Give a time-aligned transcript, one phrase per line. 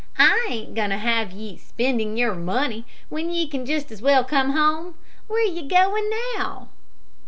[0.17, 4.23] I ain't goin' to have ye spendin' your money when ye can just as well
[4.23, 4.95] come home.
[5.27, 6.69] Where ye goin' now?"